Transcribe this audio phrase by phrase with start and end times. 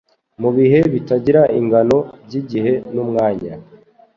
[0.41, 3.53] Mubihe bitagira ingano byigihe n'umwanya